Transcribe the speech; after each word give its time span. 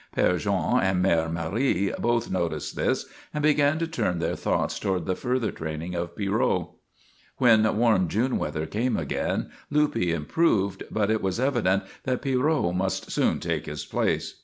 Père 0.17 0.39
Jean 0.39 0.79
and 0.81 1.05
Mère 1.05 1.31
Marie 1.31 1.93
both 1.99 2.31
noticed 2.31 2.75
this 2.75 3.05
and 3.35 3.43
began 3.43 3.77
to 3.77 3.85
turn 3.85 4.17
their 4.17 4.35
thoughts 4.35 4.79
toward 4.79 5.05
the 5.05 5.13
further 5.13 5.51
training 5.51 5.93
of 5.93 6.15
Pierrot. 6.15 6.69
When 7.37 7.77
warm 7.77 8.07
June 8.07 8.39
weather 8.39 8.65
came 8.65 8.97
again, 8.97 9.51
Luppe 9.71 10.07
improved, 10.11 10.81
but 10.89 11.11
it 11.11 11.21
was 11.21 11.39
evident 11.39 11.83
that 12.05 12.23
Pierrot 12.23 12.73
must 12.73 13.11
soon 13.11 13.39
take 13.39 13.67
his 13.67 13.85
place. 13.85 14.39